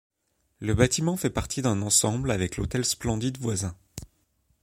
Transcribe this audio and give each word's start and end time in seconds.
Le 0.61 0.73
bâtiment 0.73 1.15
fait 1.15 1.29
partie 1.29 1.61
d'un 1.61 1.79
ensemble 1.83 2.31
avec 2.31 2.57
l'Hôtel 2.57 2.83
Splendid 2.85 3.37
voisin. 3.37 3.75